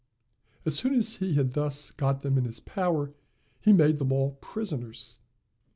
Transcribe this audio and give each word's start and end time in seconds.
As 0.65 0.75
soon 0.75 0.95
as 0.95 1.17
he 1.17 1.35
had 1.35 1.53
thus 1.53 1.91
got 1.91 2.21
them 2.23 2.35
in 2.35 2.45
his 2.45 2.59
power, 2.59 3.13
he 3.59 3.71
made 3.71 3.99
them 3.99 4.11
all 4.11 4.31
prisoners. 4.41 5.19